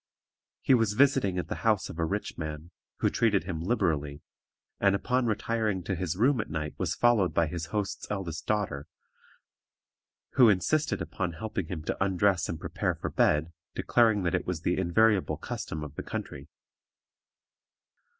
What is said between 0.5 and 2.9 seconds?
He was visiting at the house of a rich man,